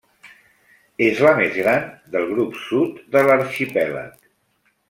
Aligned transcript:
És 1.07 1.21
la 1.25 1.33
més 1.41 1.59
gran 1.59 1.85
del 2.15 2.27
grup 2.31 2.57
sud 2.65 2.99
de 3.17 3.25
l'arxipèlag. 3.29 4.21